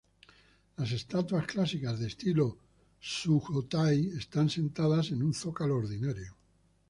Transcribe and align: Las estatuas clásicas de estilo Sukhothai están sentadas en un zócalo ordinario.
Las 0.77 0.93
estatuas 0.93 1.45
clásicas 1.45 1.99
de 1.99 2.07
estilo 2.07 2.57
Sukhothai 2.99 4.07
están 4.17 4.49
sentadas 4.49 5.11
en 5.11 5.21
un 5.21 5.35
zócalo 5.35 5.77
ordinario. 5.77 6.35